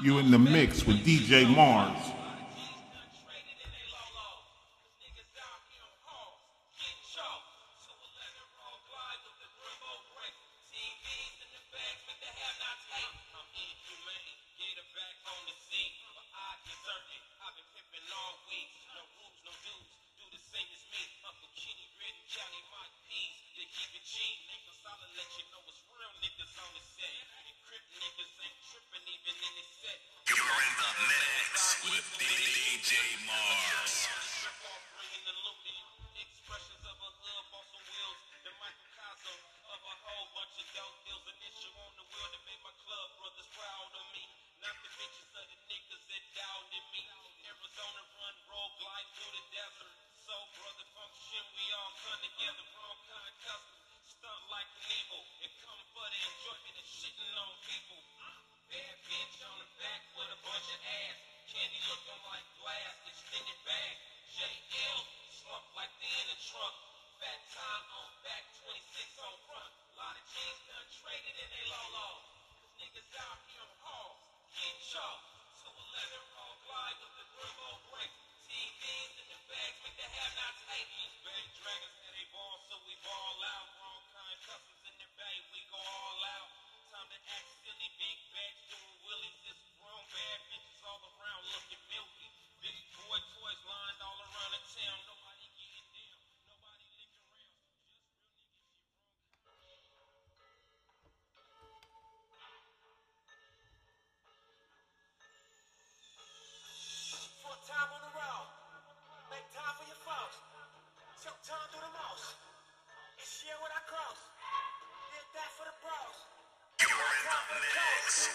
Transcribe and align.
You 0.00 0.18
in 0.18 0.30
the 0.30 0.38
mix 0.38 0.86
with 0.86 1.04
DJ 1.04 1.52
Mars. 1.56 2.07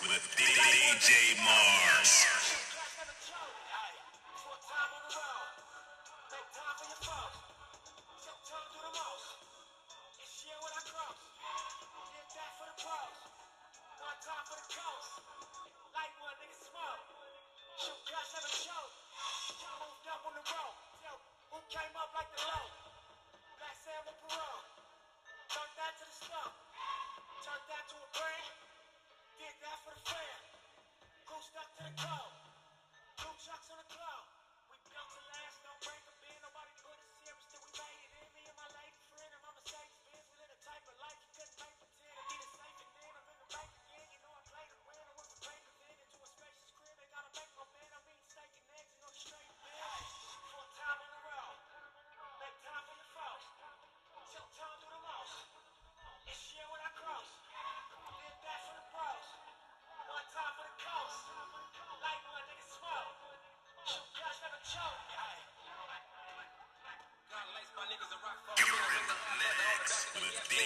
With 0.10 0.36
DJ 0.38 1.38
Mars. 1.44 2.33
With 70.16 70.63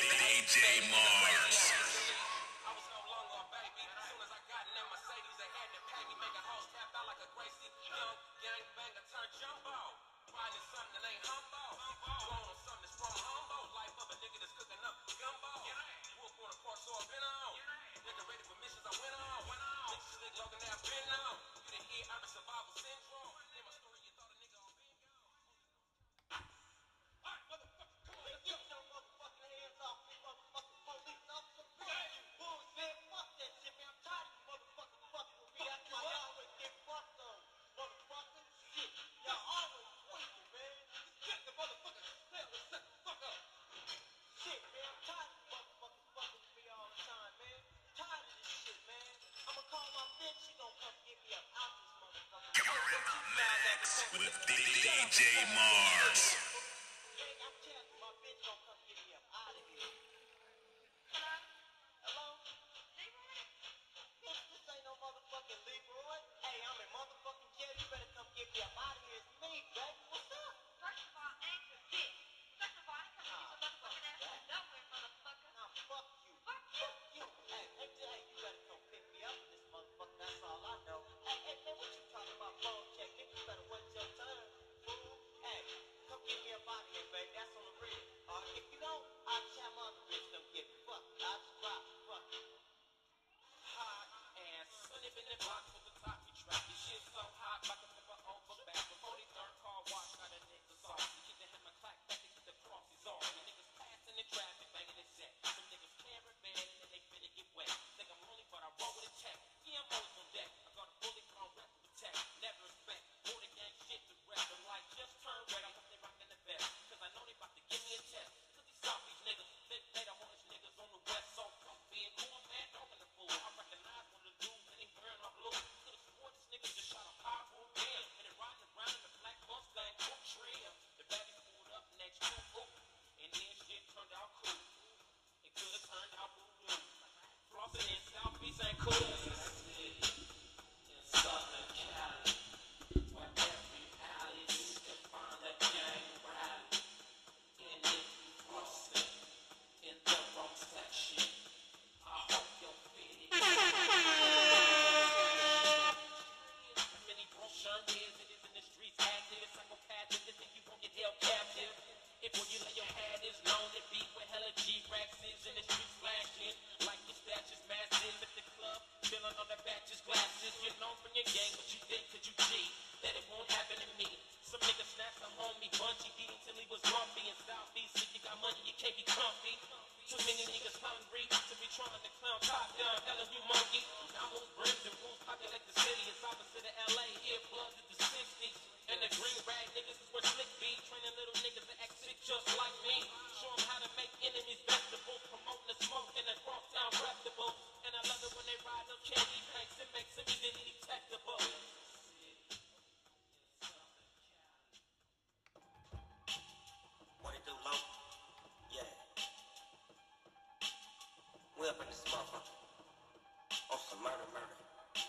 murder, 214.07 214.29
murder. 214.31 214.55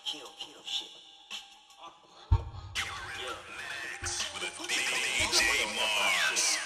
Kill, 0.03 0.27
kill 0.43 0.63
shit. 0.67 0.91
Yeah. 3.23 3.39
With 4.35 4.43
a 4.43 4.51
DJ 4.67 5.39
Mars. 5.79 6.59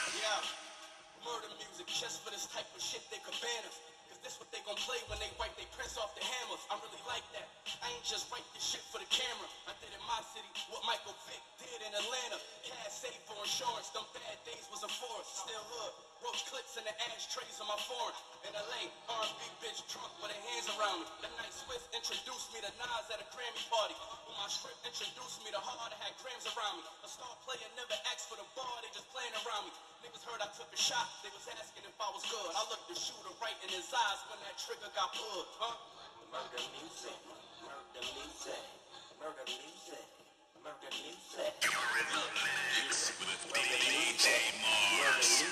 Just 1.92 2.24
for 2.24 2.34
this 2.34 2.50
type 2.50 2.66
of 2.74 2.82
shit 2.82 3.04
they 3.14 3.20
cabanas. 3.22 3.78
Cause 4.10 4.18
this 4.26 4.34
what 4.42 4.50
they 4.50 4.58
gon' 4.66 4.80
play 4.80 4.98
when 5.06 5.22
they 5.22 5.30
wipe 5.38 5.54
they 5.54 5.68
prints 5.76 5.94
off 6.00 6.10
the 6.18 6.24
hammers. 6.24 6.58
I'm 6.66 6.82
really 6.82 6.98
like 7.06 7.22
that. 7.36 7.46
I 7.78 7.94
ain't 7.94 8.02
just 8.02 8.26
write 8.32 8.42
this 8.56 8.64
shit 8.64 8.82
for 8.90 8.98
the 8.98 9.06
camera. 9.06 9.46
I 9.70 9.76
did 9.78 9.92
in 9.94 10.02
my 10.08 10.18
city 10.34 10.48
what 10.72 10.82
Michael 10.82 11.14
Vick 11.30 11.38
did 11.62 11.78
in 11.84 11.92
Atlanta. 11.94 12.42
Cash 12.66 13.06
safe 13.06 13.22
for 13.28 13.38
insurance. 13.38 13.92
Them 13.94 14.02
bad 14.16 14.40
days 14.42 14.66
was 14.72 14.82
a 14.82 14.90
force. 14.90 15.46
Still 15.46 15.62
hood. 15.62 16.11
Roach 16.22 16.46
clips 16.46 16.78
in 16.78 16.86
the 16.86 16.94
ashtrays 17.10 17.58
on 17.58 17.66
my 17.66 17.78
foreign. 17.90 18.14
In 18.46 18.54
LA, 18.54 18.86
R&B 19.10 19.42
bitch 19.58 19.82
drunk 19.90 20.14
with 20.22 20.30
her 20.30 20.42
hands 20.54 20.70
around 20.78 21.02
me. 21.02 21.06
The 21.18 21.30
night 21.34 21.50
Swift 21.50 21.90
introduced 21.90 22.54
me 22.54 22.62
to 22.62 22.70
Nas 22.78 23.06
at 23.10 23.18
a 23.18 23.26
Grammy 23.34 23.58
party. 23.66 23.98
When 24.30 24.38
my 24.38 24.46
strip 24.46 24.78
introduced 24.86 25.42
me 25.42 25.50
to 25.50 25.58
Hard, 25.58 25.90
I 25.90 25.98
had 25.98 26.14
grams 26.22 26.46
around 26.54 26.78
me. 26.78 26.86
A 27.02 27.10
star 27.10 27.34
player 27.42 27.66
never 27.74 27.98
asked 28.14 28.30
for 28.30 28.38
the 28.38 28.46
bar, 28.54 28.70
they 28.86 28.90
just 28.94 29.10
playing 29.10 29.34
around 29.42 29.66
me. 29.66 29.74
Niggas 30.06 30.22
heard 30.22 30.38
I 30.38 30.46
took 30.54 30.70
a 30.70 30.78
shot, 30.78 31.10
they 31.26 31.30
was 31.34 31.42
asking 31.58 31.82
if 31.90 31.96
I 31.98 32.06
was 32.14 32.22
good. 32.30 32.50
I 32.54 32.62
looked 32.70 32.86
the 32.86 32.94
shooter 32.94 33.34
right 33.42 33.58
in 33.66 33.74
his 33.74 33.90
eyes 33.90 34.22
when 34.30 34.38
that 34.46 34.54
trigger 34.62 34.90
got 34.94 35.10
pulled, 35.18 35.50
huh? 35.58 35.74
Murder 36.30 36.62
music. 36.78 37.18
Murder 37.66 38.02
music. 38.14 38.62
Murder 39.18 39.46
music. 39.50 40.21
Murder 40.62 40.94
music. 40.94 41.54
With 43.18 43.42
DJ 43.82 44.26
Mars. 44.62 45.42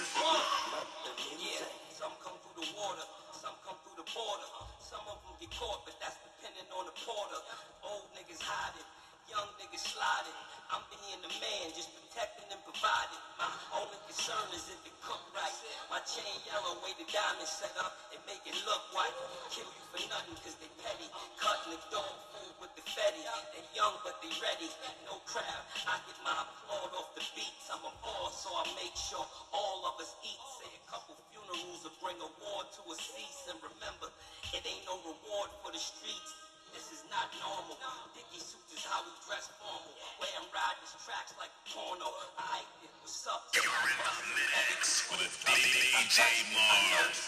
Some 1.99 2.15
come 2.23 2.39
through 2.47 2.63
the 2.63 2.69
water, 2.79 3.07
some 3.35 3.59
come 3.67 3.75
through 3.83 3.99
the 3.99 4.07
border. 4.07 4.47
Some 4.79 5.03
of 5.11 5.19
them 5.27 5.35
get 5.43 5.51
caught, 5.51 5.83
but 5.83 5.99
that's 5.99 6.15
depending 6.23 6.71
on 6.79 6.87
the 6.87 6.95
porter. 6.95 7.43
Old 7.83 8.07
niggas 8.15 8.39
hiding, 8.39 8.87
young 9.31 9.47
niggas 9.63 9.87
sliding. 9.95 10.35
I'm 10.75 10.83
being 10.91 11.19
the 11.23 11.31
man, 11.39 11.71
just 11.75 11.91
protecting 11.95 12.47
and 12.51 12.63
providing. 12.67 13.23
My 13.39 13.51
only 13.79 13.99
concern 14.07 14.43
is 14.55 14.67
if 14.71 14.83
it 14.83 14.95
cook 15.07 15.23
right. 15.35 15.55
My 15.87 16.03
chain 16.03 16.35
yellow, 16.47 16.79
way 16.83 16.95
the 16.99 17.07
diamond 17.11 17.47
set 17.47 17.75
up, 17.79 17.95
and 18.11 18.19
make 18.27 18.43
it 18.47 18.59
look 18.67 18.83
white. 18.95 19.15
Kill 19.55 19.67
you 19.67 19.85
for 19.91 20.03
nothing, 20.11 20.35
cause 20.43 20.59
they 20.59 20.71
petty. 20.83 21.07
Cutting 21.39 21.75
the 21.75 21.81
dog 21.95 22.15
food 22.35 22.55
with 22.59 22.73
the 22.75 22.85
fetty. 22.91 23.23
They 23.55 23.63
young, 23.75 23.95
but 24.03 24.19
they 24.23 24.31
ready. 24.43 24.67
No 25.07 25.19
crowd, 25.27 25.63
I 25.87 25.99
get 26.07 26.19
my 26.27 26.35
applaud 26.35 26.91
off 26.99 27.15
the 27.15 27.23
beats. 27.35 27.71
I'm 27.71 27.83
a 27.87 27.93
boss, 28.03 28.35
so 28.43 28.51
I 28.51 28.67
make 28.79 28.95
sure 28.99 29.23
all 29.55 29.87
of 29.87 29.95
us 30.03 30.15
eat. 30.27 30.43
Say 30.59 30.71
a 30.75 30.83
couple 30.91 31.15
funerals 31.31 31.87
will 31.87 31.95
bring 32.03 32.19
a 32.19 32.31
war 32.43 32.67
to 32.67 32.81
a 32.91 32.97
cease. 32.99 33.47
And 33.51 33.59
remember, 33.63 34.11
it 34.55 34.63
ain't 34.67 34.87
no 34.91 34.99
reward 35.07 35.51
for 35.63 35.71
the 35.71 35.83
streets. 35.83 36.50
This 36.75 36.91
is 36.95 37.03
not 37.11 37.27
normal. 37.43 37.75
Dickie 38.15 38.39
suits 38.39 38.71
is 38.71 38.85
how 38.87 39.03
we 39.03 39.11
dress 39.27 39.51
formal. 39.59 39.91
Way 40.23 40.31
I'm 40.39 40.47
riding 40.55 40.83
these 40.87 40.95
tracks 41.03 41.35
like 41.39 41.51
porno. 41.67 42.07
I 42.39 42.63
what's 43.03 43.27
up? 43.27 43.51
With 43.51 45.35
DJ 45.47 46.19
Mars. 46.55 47.21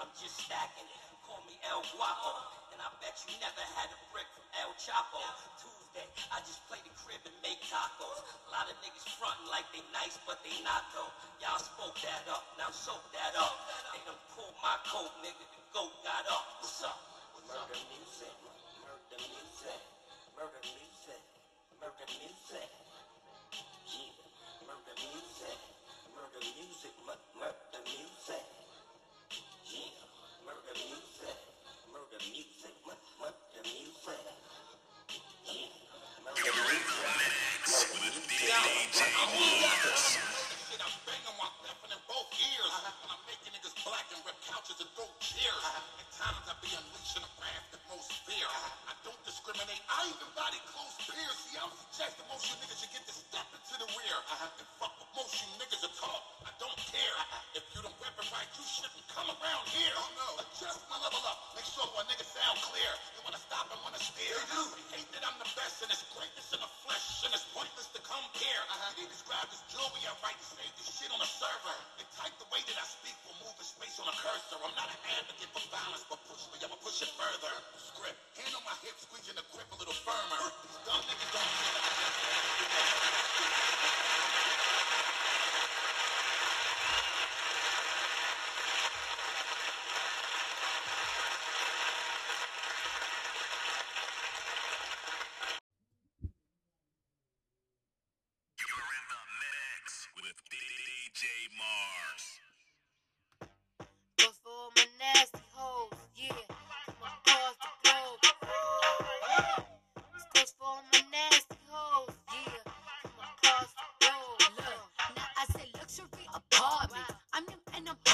I'm 0.00 0.12
just 0.20 0.36
stacking. 0.44 0.88
Call 1.24 1.40
me 1.48 1.56
El 1.64 1.80
Guapo. 1.96 2.32
And 2.72 2.80
I 2.84 2.88
bet 3.00 3.16
you 3.24 3.36
never 3.40 3.64
had 3.76 3.88
a 3.92 3.98
brick 4.12 4.28
from 4.36 4.46
El 4.60 4.72
Chapo. 4.76 5.20
Tuesday, 5.60 6.06
I 6.32 6.40
just 6.44 6.60
play 6.68 6.80
the 6.84 6.92
crib 6.96 7.20
and 7.24 7.36
make 7.44 7.60
tacos. 7.68 8.20
A 8.48 8.50
lot 8.52 8.68
of 8.68 8.76
niggas 8.84 9.08
frontin' 9.16 9.48
like 9.48 9.68
they 9.72 9.84
nice, 9.96 10.20
but 10.28 10.40
they 10.44 10.56
not 10.64 10.88
though. 10.96 11.10
Y'all 11.40 11.60
spoke 11.60 11.96
that 12.04 12.24
up, 12.28 12.44
now 12.60 12.70
soak 12.72 13.02
that 13.12 13.34
up. 13.36 13.56
They 13.92 14.00
done 14.06 14.20
pulled 14.36 14.56
my 14.60 14.76
coat, 14.88 15.12
nigga. 15.24 15.44
The 15.44 15.62
goat 15.72 15.92
got 16.04 16.24
up. 16.28 16.46
What's 16.62 16.84
up? 16.84 17.09
Murder 17.50 17.82
music, 17.90 18.36
murder 18.86 19.18
music, 19.18 19.82
murder 20.38 20.62
music, 20.70 21.22
murder 21.82 22.06
music. 22.14 22.70
Yeah, 23.90 24.14
murder 24.66 24.94
music, 25.02 25.58
murder 26.14 26.42
music, 26.46 26.94
murder 27.06 27.82
music. 27.90 28.44
Yeah, 29.66 29.98
murder 30.46 30.74
music, 30.78 31.38
murder 31.92 32.22
music, 32.30 32.74
murder 32.86 33.62
music. 33.66 34.22
Yeah, 35.46 35.70
murder 36.24 36.54
music, 36.70 37.18
With 37.66 38.30
DJ. 38.30 40.29
Couches 44.60 44.76
and 44.84 44.92
throw 44.92 45.08
chairs. 45.24 45.64
At 45.96 46.08
times 46.20 46.44
I 46.44 46.52
be 46.60 46.68
unleashing 46.68 47.24
a 47.24 47.30
wrath 47.40 47.66
that 47.72 47.80
most 47.88 48.12
fear. 48.28 48.44
I 48.84 48.92
don't 49.08 49.16
discriminate. 49.24 49.80
I 49.88 50.04
even 50.04 50.28
body 50.36 50.60
close 50.68 51.00
peers. 51.00 51.36
See, 51.48 51.56
I'm 51.56 51.72
suggesting 51.72 52.28
most 52.28 52.44
you 52.44 52.60
niggas 52.60 52.76
should 52.76 52.92
get 52.92 53.08
to 53.08 53.14
step 53.16 53.48
into 53.56 53.74
the 53.80 53.88
rear. 53.88 54.16
And 54.20 54.68
fuck 54.76 54.92
what 55.00 55.08
most 55.16 55.32
you 55.40 55.48
niggas 55.56 55.80
are 55.80 55.96
taught. 55.96 56.24
I 56.44 56.52
don't 56.60 56.76
care. 56.76 57.16
If 57.56 57.64
you 57.72 57.80
don't 57.80 57.96
weapon 58.04 58.28
right, 58.28 58.50
you 58.52 58.64
shouldn't 58.68 59.00
come 59.08 59.32
around 59.32 59.64
here. 59.72 59.96
Oh 59.96 60.10
no. 60.12 60.28
Adjust 60.44 60.84
my 60.92 61.00
level 61.00 61.24
up. 61.24 61.56
Make 61.56 61.64
sure 61.64 61.88
my 61.96 62.04
niggas 62.12 62.28
sound 62.28 62.60
clear. 62.60 62.92
You 63.16 63.24
wanna 63.24 63.40
stop 63.40 63.64
and 63.72 63.80
wanna 63.80 64.02
steer. 64.02 64.36
They 64.36 64.60
do. 64.60 64.60
You 64.76 64.84
hate 64.92 65.08
that 65.16 65.24
I'm 65.24 65.40
the 65.40 65.48
best 65.56 65.80
and 65.80 65.88
it's 65.88 66.04
greatness 66.12 66.52
in 66.52 66.60
the 66.60 66.68
flesh. 66.84 67.24
And 67.24 67.32
it's 67.32 67.48
pointless 67.56 67.88
to 67.96 68.00
compare. 68.04 68.62
Uh-huh. 68.68 68.92
They 68.92 69.08
describe 69.08 69.48
this 69.48 69.64
jewelry 69.72 70.04
I 70.04 70.12
write 70.20 70.36
to 70.36 70.48
save 70.52 70.72
this 70.76 70.88
shit 71.00 71.08
on 71.08 71.20
a 71.24 71.30
server. 71.40 71.76
They 71.96 72.04
type 72.12 72.36
the 72.36 72.48
way 72.52 72.60
that 72.60 72.76
I 72.76 72.84
speak 72.84 73.16
will 73.24 73.38
move 73.44 73.56
in 73.56 73.64
space 73.64 74.00
on 74.00 74.08
a 74.08 74.16
cursor. 74.16 74.49
I'm 74.50 74.74
not 74.74 74.90
an 74.90 74.98
advocate 75.14 75.46
for 75.54 75.62
violence, 75.70 76.02
but 76.10 76.18
push 76.26 76.42
me, 76.50 76.58
I'ma 76.58 76.74
push 76.82 77.06
it 77.06 77.12
further. 77.14 77.54
Script, 77.78 78.18
hand 78.34 78.50
on 78.58 78.66
my 78.66 78.74
hip, 78.82 78.98
squeezing 78.98 79.38
the 79.38 79.46
grip 79.54 79.70
a 79.70 79.78
little 79.78 79.94
firmer. 79.94 80.42
These 80.66 80.78
dumb 80.82 81.02
niggas 81.06 81.30
don't 81.30 81.50
see 81.54 82.49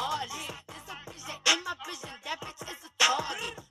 I'm. 0.09 0.29
There's 0.29 0.89
a 0.89 1.27
that 1.27 1.53
in 1.53 1.65
my 1.65 1.75
vision. 1.87 2.11
That 2.25 2.41
bitch 2.41 2.63
is 2.63 2.85
a 2.87 2.91
target. 2.99 3.66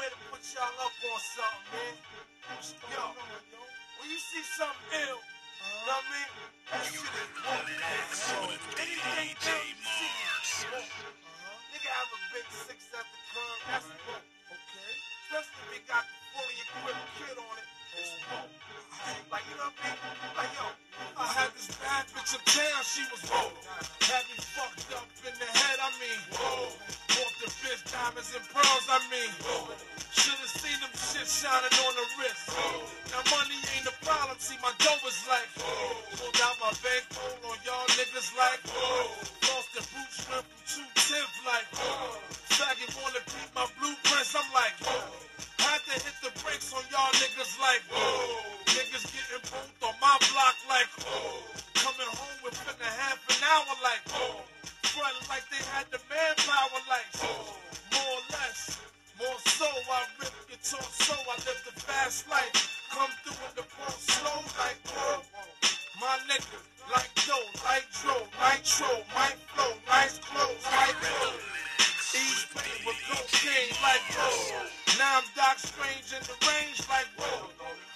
Ready 0.00 0.16
to 0.16 0.32
put 0.32 0.40
y'all 0.56 0.80
up 0.80 0.96
on 0.96 1.20
something, 1.20 1.76
man. 1.76 1.92
Yo, 2.88 3.04
when 4.00 4.08
you 4.08 4.16
see 4.16 4.40
something 4.56 4.96
ill, 4.96 5.20
you 5.20 5.68
know 5.84 5.92
what 5.92 6.00
I 6.00 6.12
mean? 6.16 6.30
That 6.72 6.88
shit 6.88 7.04
is 7.04 7.28
woke. 8.32 8.64
Anything 8.80 9.28
ill 9.36 9.64
you 9.68 9.76
see 9.76 10.12
is 10.24 10.64
woke. 10.72 10.96
Nigga 11.68 11.90
have 11.92 12.10
a 12.16 12.20
big 12.32 12.48
six 12.48 12.80
at 12.96 13.04
the 13.12 13.20
curb, 13.28 13.60
that's 13.68 13.92
woke. 14.08 14.24
Okay. 14.24 14.92
Especially 15.28 15.68
if 15.68 15.76
it 15.76 15.84
got 15.84 16.08
the 16.08 16.16
fully 16.32 16.56
equipped 16.64 17.04
kid 17.20 17.36
on 17.36 17.56
it. 17.60 17.79
Like, 17.90 19.42
you 19.50 19.56
know 19.58 19.66
what 19.66 19.82
I? 19.82 19.90
Like, 20.38 20.52
yo, 20.54 20.66
I 21.18 21.26
had 21.26 21.50
this 21.58 21.74
bad 21.82 22.06
bitch 22.14 22.38
uptown, 22.38 22.82
she 22.86 23.02
was 23.10 23.22
woke. 23.26 23.58
Had 24.06 24.22
me 24.30 24.38
fucked 24.38 24.94
up 24.94 25.10
in 25.26 25.34
the 25.34 25.50
head, 25.50 25.78
I 25.82 25.90
mean, 25.98 26.20
whoa. 26.30 26.70
Bought 27.10 27.34
the 27.42 27.50
bitch 27.58 27.82
diamonds 27.90 28.30
and 28.30 28.46
pearls, 28.54 28.86
I 28.86 29.02
mean, 29.10 29.30
whoa. 29.42 29.74
Should've 30.14 30.54
seen 30.54 30.78
them 30.78 30.94
shit 30.94 31.26
shining 31.26 31.74
on 31.82 31.92
the 31.98 32.06
wrist. 32.14 32.46
Now 33.10 33.26
money 33.26 33.58
ain't 33.74 33.90
a 33.90 33.94
problem, 34.06 34.38
see 34.38 34.58
my 34.62 34.70
dough 34.78 35.02
is 35.10 35.18
like, 35.26 35.50
whoa. 35.58 35.98
Pulled 36.14 36.38
out 36.46 36.54
my 36.62 36.70
bankroll 36.78 37.50
on 37.50 37.58
y'all 37.66 37.90
niggas 37.98 38.30
like, 38.38 38.62
whoa. 38.70 39.18
Lost 39.50 39.70
the 39.74 39.82
boot 39.82 40.10
strip 40.14 40.46
from 40.46 40.62
two 40.62 40.86
tenth 40.94 41.34
like, 41.42 41.66
whoa. 41.74 42.22
Faggot 42.54 42.94
wanna 43.02 43.22
beat 43.26 43.50
my 43.50 43.66
blueprints, 43.82 44.30
I'm 44.38 44.46
like. 44.54 44.78
To 45.90 45.98
hit 46.06 46.22
the 46.22 46.30
brakes 46.46 46.70
on 46.70 46.86
y'all 46.86 47.10
niggas 47.18 47.58
like, 47.58 47.82
whoa. 47.90 48.38
Niggas 48.78 49.10
getting 49.10 49.42
both 49.50 49.74
on 49.82 49.94
my 49.98 50.14
block 50.30 50.54
like, 50.70 50.86
whoa. 51.02 51.42
Coming 51.82 52.06
home 52.14 52.38
within 52.46 52.78
a 52.78 52.90
half 52.94 53.18
an 53.26 53.42
hour 53.42 53.74
like, 53.82 53.98
whoa. 54.14 54.38
Front 54.86 55.18
like 55.26 55.42
they 55.50 55.58
had 55.74 55.90
the 55.90 55.98
manpower 56.06 56.78
like, 56.86 57.10
whoa. 57.18 57.58
More 57.90 58.06
or 58.06 58.22
less, 58.30 58.78
more 59.18 59.34
so, 59.42 59.66
I 59.66 60.06
rip 60.22 60.30
guitar 60.46 60.86
so 60.94 61.18
I 61.26 61.34
live 61.42 61.58
the 61.66 61.74
fast 61.82 62.30
life. 62.30 62.54
Come 62.94 63.10
through 63.26 63.42
in 63.50 63.52
the 63.58 63.66
ball 63.74 63.90
slow 63.90 64.46
like, 64.62 64.78
whoa. 64.94 65.26
My 65.98 66.22
nigga, 66.30 66.54
like 66.94 67.10
dough, 67.26 67.50
like 67.66 67.90
dro, 67.98 68.14
nitro, 68.38 68.94
my 69.10 69.34
flow, 69.50 69.74
nice 69.90 70.22
clothes, 70.22 70.62
like 70.70 70.94
whoa. 71.02 71.34
East 72.10 72.50
Bay 72.58 72.74
with 72.82 72.98
cocaine 73.06 73.70
like 73.86 74.02
whoa. 74.18 74.66
Now 74.98 75.22
I'm 75.22 75.28
Doc 75.38 75.62
Strange 75.62 76.10
in 76.10 76.18
the 76.26 76.34
range 76.42 76.82
like 76.90 77.06
whoa. 77.14 77.46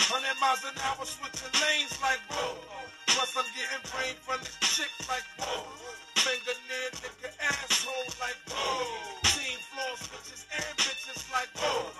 100 0.06 0.38
miles 0.38 0.62
an 0.62 0.78
hour 0.86 1.02
switching 1.02 1.50
lanes 1.58 1.98
like 1.98 2.22
whoa. 2.30 2.54
Plus 3.10 3.34
I'm 3.34 3.48
getting 3.58 3.82
brain 3.90 4.14
from 4.22 4.38
this 4.46 4.54
chick 4.70 4.92
like 5.10 5.26
whoa. 5.34 5.66
Finger 6.22 6.54
near 6.70 6.94
nigga 7.02 7.30
asshole 7.42 8.06
like 8.22 8.38
whoa. 8.54 8.86
Team 9.34 9.58
floor 9.74 9.98
switches 9.98 10.46
and 10.62 10.74
bitches 10.78 11.26
like 11.34 11.50
whoa. 11.58 11.90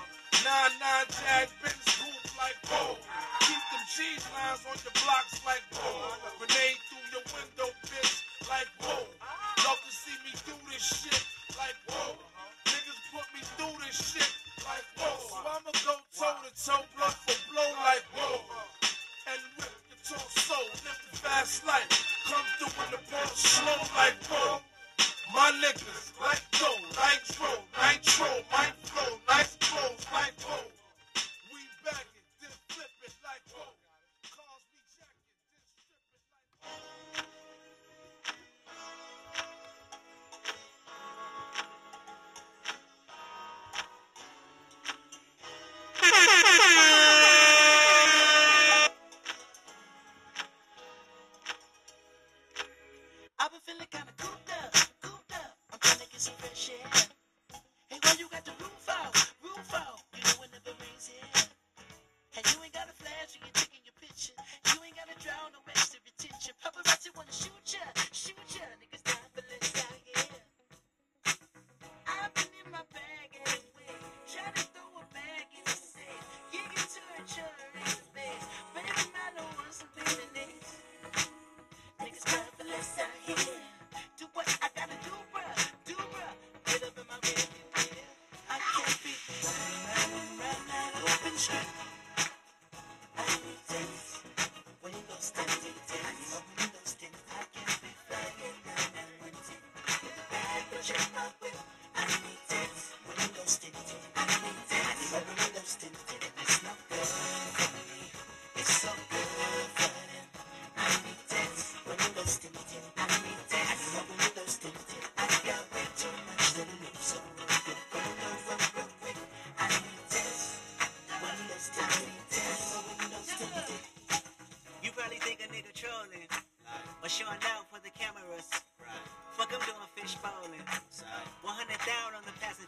Nine 0.47 0.75
nine 0.79 1.11
jag 1.11 1.51
Benz 1.67 1.83
coupe 1.99 2.31
like 2.39 2.59
whoa. 2.71 2.95
Keep 3.43 3.65
them 3.75 3.85
cheese 3.91 4.23
lines 4.39 4.63
on 4.71 4.79
your 4.87 4.95
blocks 5.03 5.43
like 5.43 5.67
whoa. 5.75 6.15
Grenade 6.39 6.79
through 6.87 7.07
your 7.11 7.27
window, 7.27 7.75
bitch, 7.91 8.23
like 8.47 8.71
whoa. 8.79 9.03
Love 9.67 9.83
to 9.83 9.91
see 9.91 10.15
me 10.23 10.31
do 10.47 10.55
this 10.71 10.79
shit 10.79 11.44
like 11.59 11.79
whoa. 11.89 12.17
Niggas 12.67 13.01
put 13.13 13.27
me 13.35 13.41
through 13.55 13.77
this 13.85 13.95
shit 13.95 14.31
like 14.65 14.87
whoa. 14.99 15.19
So 15.29 15.39
I'ma 15.39 15.73
go 15.87 15.95
toe 16.11 16.39
to 16.43 16.51
toe, 16.55 16.85
blood 16.97 17.15
for 17.27 17.39
blow 17.53 17.71
like 17.85 18.07
whoa. 18.15 18.41
And 19.31 19.41
rip 19.59 19.75
your 19.91 20.01
torso, 20.03 20.59
live 20.83 21.01
the 21.11 21.17
fast 21.19 21.67
life. 21.67 21.89
Come 22.27 22.47
through 22.59 22.75
in 22.85 22.91
the 22.93 23.01
ball 23.11 23.31
slow 23.35 23.81
like 23.95 24.19
whoa. 24.27 24.61
My 25.35 25.51
niggas 25.63 26.15
like 26.21 26.43
dough, 26.59 26.79
nitro, 26.99 27.51
nitro, 27.79 28.31
my 28.51 28.67
flow, 28.83 29.19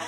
Hey. 0.00 0.06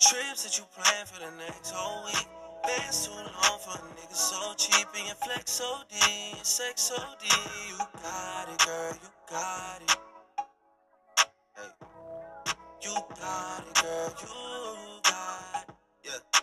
Trips 0.00 0.44
that 0.44 0.56
you 0.56 0.64
plan 0.72 1.04
for 1.04 1.20
the 1.20 1.30
next 1.36 1.72
whole 1.72 2.04
week. 2.06 2.26
Bands 2.62 3.06
too 3.06 3.12
long 3.12 3.58
for 3.58 3.72
a 3.72 3.82
nigga 3.92 4.14
so 4.14 4.54
cheap 4.56 4.86
and 4.96 5.06
your 5.06 5.16
flex 5.16 5.60
OD, 5.60 6.44
sex 6.44 6.92
OD. 6.96 7.24
You 7.68 7.76
got 8.02 8.48
it, 8.48 8.64
girl, 8.64 8.92
you 9.02 9.08
got 9.30 9.82
it. 9.82 10.13
You 12.82 12.94
got 13.20 13.62
it, 13.62 13.74
girl, 13.80 14.10
you 14.18 15.00
got 15.02 15.64
it. 15.68 15.74
Yeah. 16.02 16.40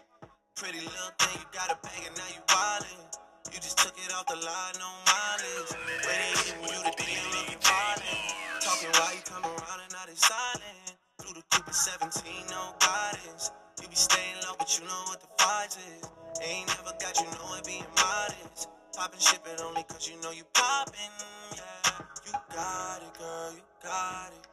Pretty 0.55 0.79
little 0.79 1.13
thing, 1.19 1.35
you 1.35 1.47
got 1.51 1.69
a 1.69 1.77
bag 1.83 2.01
and 2.07 2.15
now 2.15 2.29
you 2.31 2.41
wildin'. 2.47 3.11
You 3.51 3.59
just 3.59 3.77
took 3.77 3.91
it 3.97 4.13
off 4.15 4.25
the 4.27 4.39
line, 4.39 4.75
no 4.79 4.87
mileage. 5.03 5.71
Waiting 6.07 6.63
you 6.63 6.79
the 6.87 6.93
DM 6.95 7.27
looking 7.35 7.59
violent. 7.59 8.63
Talking 8.63 8.91
while 8.95 9.13
you 9.13 9.23
come 9.27 9.43
around 9.43 9.79
and 9.83 9.91
now 9.91 10.05
they 10.07 10.15
silent. 10.15 10.95
Through 11.19 11.35
the 11.35 11.43
Cooper 11.51 11.73
17, 11.73 12.47
no 12.49 12.71
guidance. 12.79 13.51
You 13.81 13.87
be 13.89 13.95
staying 13.95 14.39
low, 14.47 14.55
but 14.57 14.71
you 14.79 14.85
know 14.87 15.03
what 15.11 15.19
the 15.19 15.27
fight 15.43 15.75
is. 15.75 16.07
Ain't 16.41 16.67
never 16.67 16.95
got 17.03 17.19
you 17.19 17.27
know 17.35 17.59
it 17.59 17.65
being 17.67 17.85
modest. 17.99 18.69
Poppin' 18.95 19.19
shit, 19.19 19.39
but 19.43 19.59
only 19.61 19.83
cause 19.83 20.07
you 20.07 20.15
know 20.21 20.31
you 20.31 20.43
poppin'. 20.53 21.11
Yeah, 21.53 21.99
you 22.25 22.33
got 22.55 23.03
it, 23.03 23.13
girl, 23.19 23.51
you 23.53 23.63
got 23.83 24.31
it. 24.31 24.50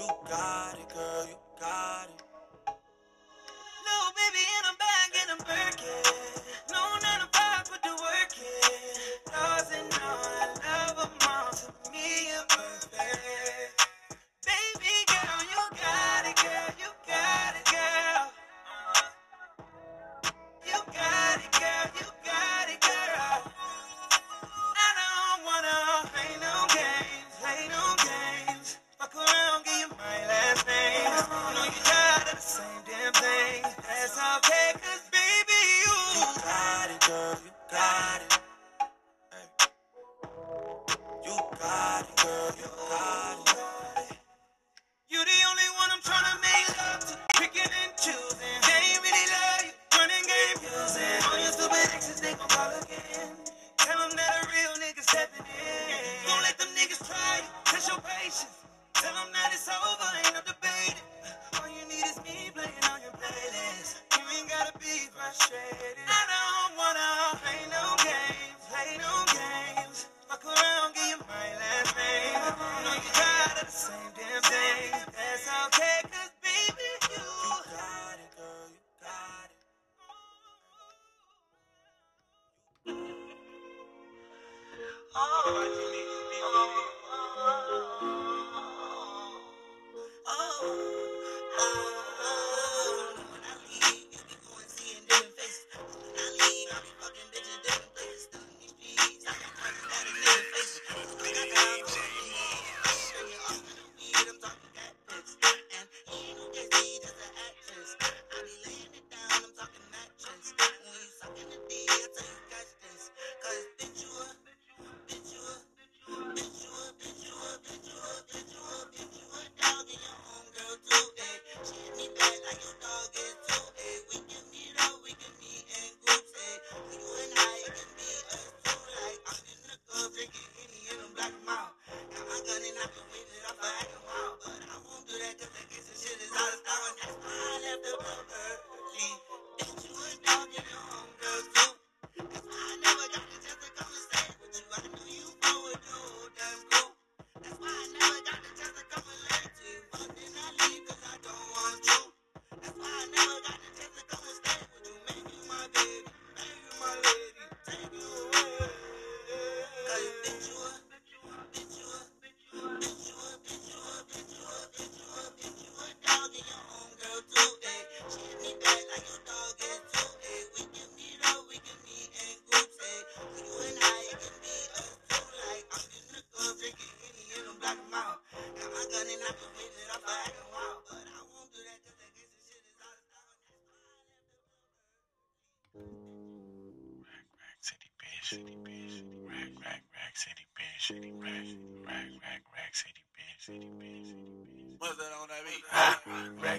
You 0.00 0.08
got 0.30 0.78
it, 0.80 0.88
girl, 0.94 1.26
you 1.28 1.36
got 1.60 2.08
it. 2.08 2.24
Little 3.84 4.12
baby 4.16 4.44
in 4.56 4.64
a 4.72 4.74
bag 4.80 5.10
and 5.20 5.30
I'm 5.32 5.38
Birkin. 5.44 6.12
No 6.72 6.80
nine 7.02 7.20
to 7.20 7.28
five, 7.36 7.64
put 7.70 7.82
the 7.82 7.90
work 7.90 8.32
in. 8.40 9.32
And 9.76 9.92
all, 10.02 10.24
I 10.64 10.88
love 10.88 10.96
them 10.96 11.28
all. 11.28 11.52
To 11.52 11.92
me, 11.92 12.32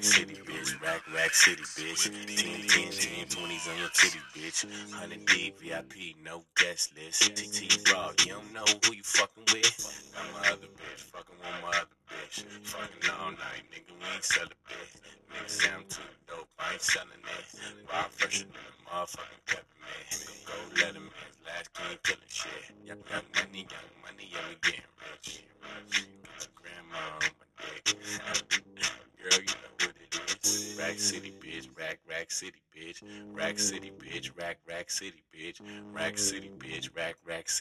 rack 0.01 0.13
city, 0.13 0.33
bitch. 0.33 0.81
Rack, 0.81 1.01
rack 1.13 1.33
city, 1.33 1.61
bitch. 1.61 2.03
10, 2.09 2.67
10, 2.67 2.91
10, 2.91 3.25
20s 3.27 3.71
on 3.71 3.77
your 3.79 3.89
titty, 3.89 4.19
bitch. 4.35 4.65
100 4.91 5.25
deep, 5.27 5.59
VIP, 5.59 6.15
no 6.23 6.43
guest 6.57 6.93
list. 6.97 7.35
TT 7.35 7.91
Raw, 7.93 8.11
you 8.25 8.33
don't 8.33 8.53
know 8.53 8.65
who 8.85 8.95
you 8.95 9.03
fucking 9.03 9.43
with. 9.53 10.11
Got 10.15 10.33
my 10.33 10.49
other 10.49 10.67
bitch, 10.67 11.01
fucking 11.13 11.35
with 11.37 11.61
my 11.61 11.69
other 11.69 11.97
bitch. 12.09 12.43
Fucking 12.63 13.09
all 13.21 13.31
night, 13.31 13.63
nigga, 13.71 13.93
we 13.99 14.05
ain't 14.13 14.23
selling 14.23 14.50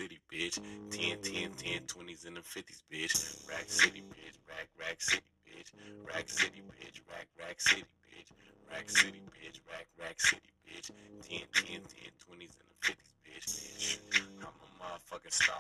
City, 0.01 0.19
bitch. 0.33 0.57
10, 0.91 1.21
10, 1.21 1.53
10, 1.53 1.81
mm. 1.81 1.87
20s 1.87 2.27
in 2.27 2.33
the 2.33 2.41
50s, 2.41 2.81
bitch. 2.91 3.47
Rack 3.51 3.69
City, 3.69 4.01
bitch. 4.01 4.39
Rack, 4.49 4.69
Rack 4.79 5.03
City, 5.03 5.23
bitch. 5.45 5.69
Rack 6.09 6.27
City, 6.27 6.63
bitch. 6.73 7.01
Rack, 7.07 7.27
Rack 7.39 7.61
City, 7.61 7.85
bitch. 8.11 8.31
Rack 8.71 8.91
City, 8.91 9.23
bitch. 9.35 9.61
Rack, 9.71 9.87
Rack 9.99 10.21
City, 10.21 10.51
bitch. 10.67 10.91
10, 11.29 11.41
10, 11.53 11.65
10, 11.65 11.81
20s 11.81 12.55
and 12.59 12.69
the 12.71 12.79
50s, 12.83 13.15
bitch. 13.25 13.99
I'm 14.41 14.47
a 14.47 14.69
motherfucking 14.83 15.33
star. 15.33 15.57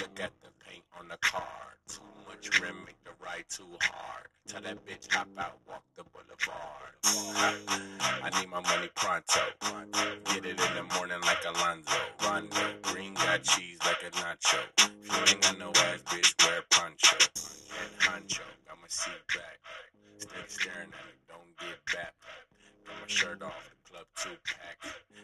Look 0.00 0.20
at 0.20 0.30
the 0.42 0.50
paint 0.64 0.84
on 0.98 1.08
the 1.08 1.16
car. 1.18 1.76
Too 1.88 2.00
much 2.28 2.60
rim, 2.60 2.84
make 2.86 3.02
the 3.04 3.10
ride 3.22 3.44
too 3.48 3.66
hard. 3.82 4.26
Tell 4.46 4.60
that 4.60 4.84
bitch 4.86 5.12
hop 5.12 5.28
out, 5.38 5.58
walk 5.68 5.82
the 5.96 6.04
boulevard. 6.04 6.94
I, 8.22 8.40
need 8.40 8.48
my 8.48 8.60
money 8.60 8.88
pronto. 8.94 9.40
Get 10.26 10.44
it 10.44 10.60
in 10.60 10.74
the 10.74 10.94
morning 10.94 11.20
like 11.22 11.44
Alonzo. 11.46 11.92
Rondo, 12.22 12.74
green 12.82 13.14
got 13.14 13.42
cheese 13.42 13.78
like 13.84 14.02
a 14.06 14.10
nacho. 14.16 14.58
If 14.78 15.06
you 15.06 15.34
ain't 15.34 15.42
got 15.42 15.58
no 15.58 15.68
ass, 15.70 16.02
bitch, 16.06 16.46
wear 16.46 16.62
poncho. 16.70 17.16
And 17.80 18.00
honcho, 18.00 18.40
I'ma 18.70 18.86
back. 19.34 19.58
Stay 20.18 20.44
staring 20.48 20.92
at 20.92 21.04
me, 21.06 21.14
don't 21.28 21.56
get 21.58 21.78
back. 21.92 22.14
Put 22.84 22.94
my 23.00 23.06
shirt 23.06 23.42
off, 23.42 23.70
the 23.70 23.90
club 23.90 24.06
two 24.16 24.36
pack. 24.44 24.78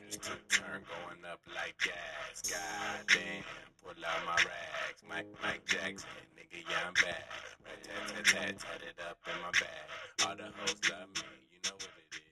It's 0.07 0.17
two 0.17 0.35
turn 0.49 0.83
going 0.85 1.25
up 1.31 1.41
like 1.55 1.77
gas. 1.79 2.43
Goddamn, 2.43 3.45
pull 3.83 3.93
out 4.05 4.21
my 4.27 4.37
rags. 4.37 5.03
Mike, 5.09 5.27
Mike 5.43 5.65
Jackson, 5.67 6.09
nigga, 6.37 6.63
yeah, 6.69 6.87
I'm 6.87 6.95
back. 6.95 7.29
Rat 7.65 7.83
tat 7.85 8.09
tat 8.09 8.25
tat, 8.25 8.59
tat 8.59 8.81
it 8.83 8.99
up 9.09 9.19
in 9.27 9.41
my 9.43 9.51
bag. 9.53 9.87
All 10.27 10.37
the 10.37 10.51
hoes 10.59 10.81
love 10.91 11.09
me, 11.15 11.23
you 11.53 11.59
know 11.65 11.77
what 11.77 11.95
it 11.99 12.17
is. 12.17 12.30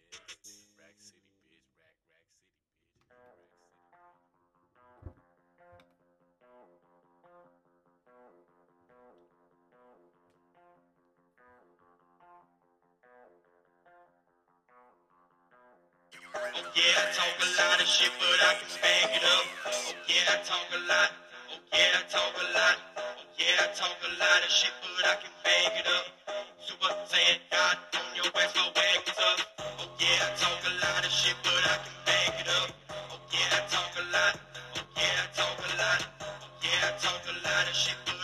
talk 17.18 17.34
a 17.42 17.50
lot 17.58 17.80
of 17.82 17.88
shit, 17.88 18.12
but 18.14 18.38
I 18.46 18.54
can 18.62 18.70
spank 18.70 19.10
it 19.10 19.24
up. 19.26 19.46
Oh 19.66 19.90
yeah, 20.06 20.34
I 20.34 20.36
talk 20.46 20.68
a 20.70 20.78
lot. 20.86 21.10
Oh 21.50 21.58
yeah, 21.74 21.98
I 21.98 22.02
talk 22.06 22.34
a 22.38 22.46
lot. 22.54 22.76
Oh 22.94 23.26
yeah, 23.34 23.58
I 23.58 23.66
talk 23.74 23.98
a 24.06 24.10
lot 24.22 24.40
of 24.46 24.50
shit, 24.54 24.70
but 24.78 25.02
I 25.02 25.14
can 25.18 25.34
bang 25.42 25.74
it 25.82 25.88
up. 25.98 26.06
Super 26.62 26.94
Saiyan 27.10 27.42
God, 27.50 27.76
on 27.98 28.14
your 28.14 28.30
ass, 28.38 28.54
my 28.54 28.70
wag 28.70 29.02
is 29.02 29.18
up. 29.18 29.38
Oh 29.58 29.90
yeah, 29.98 30.26
I 30.26 30.38
talk 30.38 30.62
a 30.62 30.72
lot 30.78 31.02
of 31.02 31.10
shit, 31.10 31.34
but 31.42 31.64
I 31.66 31.76
can 31.82 31.96
bang 32.06 32.34
it 32.38 32.48
up. 32.54 32.70
Oh 32.86 33.18
yeah, 33.34 33.58
I 33.58 33.60
talk 33.66 33.92
a 33.98 34.04
lot. 34.14 34.34
Oh 34.78 34.86
yeah, 34.94 35.18
I 35.18 35.26
talk 35.34 35.58
a 35.58 35.70
lot. 35.74 36.00
Oh 36.22 36.46
yeah, 36.62 36.86
I 36.86 36.90
talk 37.02 37.22
a 37.26 37.34
lot 37.42 37.66
of 37.66 37.74
shit, 37.74 37.98
but 38.06 38.17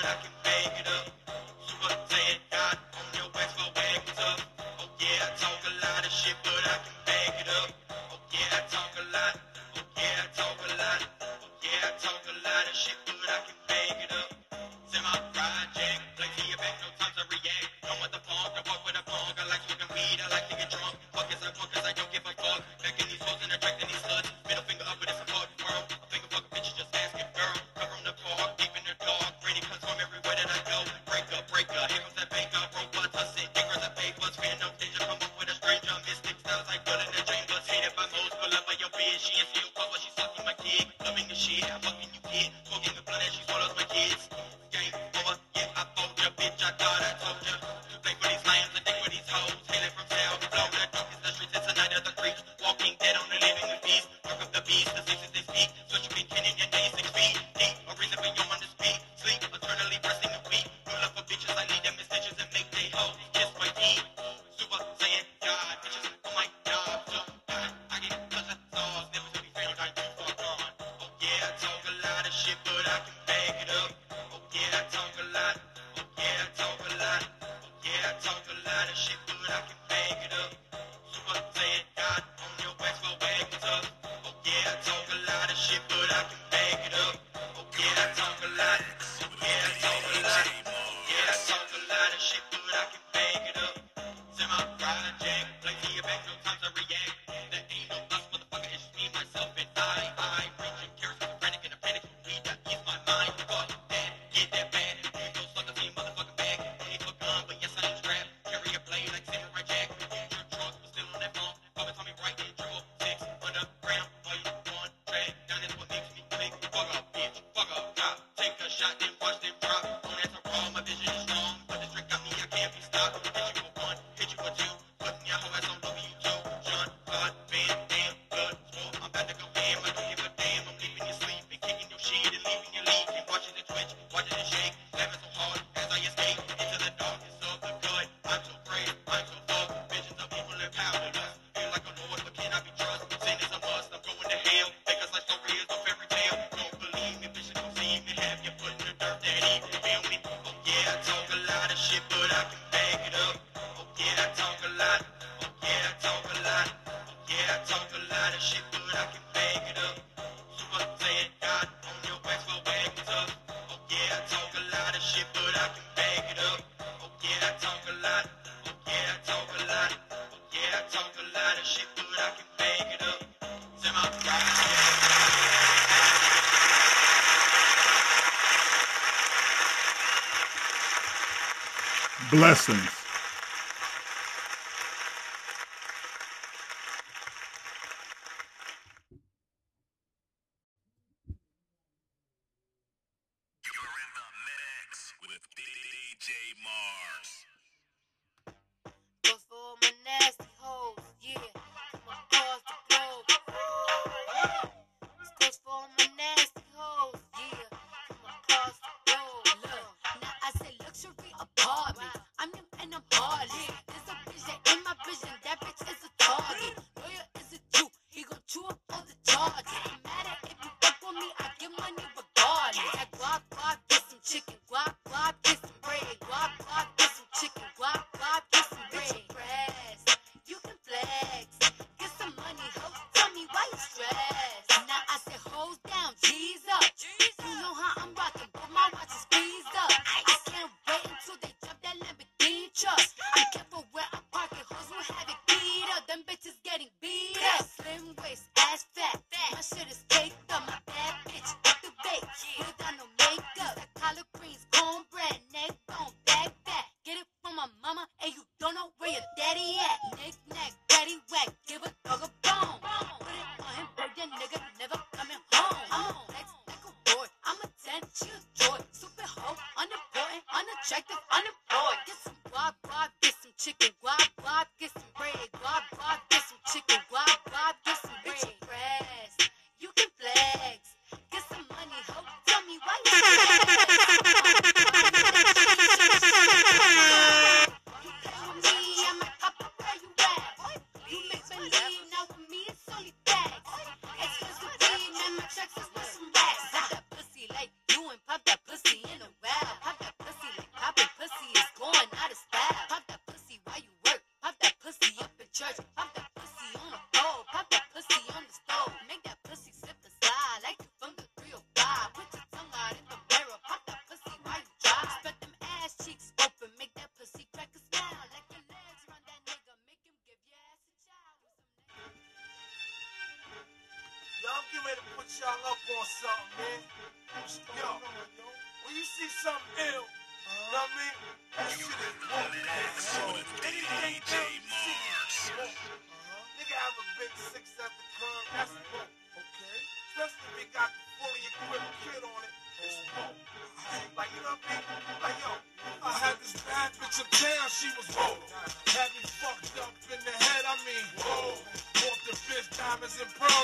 blessings. 182.34 182.93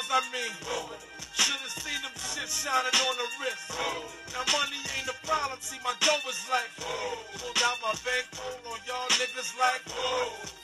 girls 0.01 0.11
I 0.11 0.21
mean. 0.33 0.53
Should've 1.35 1.71
seen 1.71 2.01
them 2.03 2.13
shit 2.17 2.49
shining 2.49 2.97
on 3.09 3.17
the 3.17 3.27
wrist. 3.41 3.71
Now 4.33 4.45
money 4.53 4.81
ain't 4.99 5.09
a 5.09 5.27
problem, 5.27 5.59
see 5.61 5.79
my 5.85 5.95
dough 6.01 6.29
is 6.29 6.41
like. 6.51 6.71
Pulled 7.39 7.59
out 7.65 7.79
my 7.83 7.95
bankroll 8.05 8.73
on 8.73 8.81
y'all 8.87 9.09
niggas 9.19 9.59
like. 9.59 10.60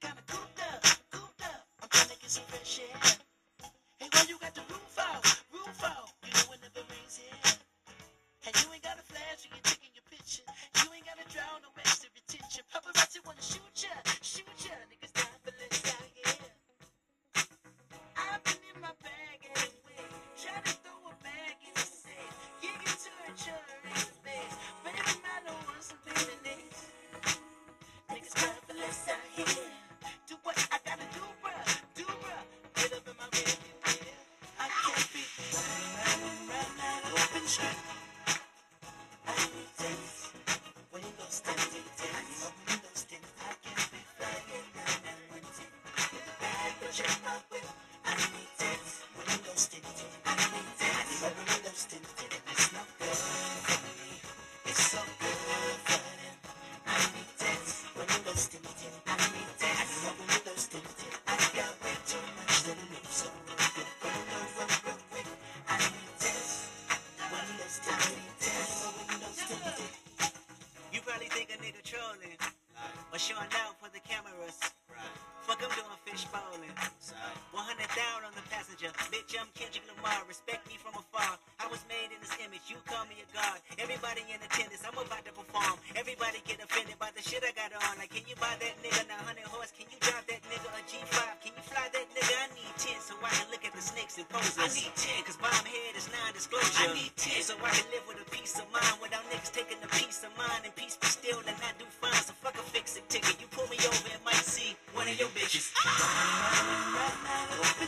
kind 0.00 0.18
of 0.18 0.21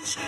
Hey. 0.04 0.20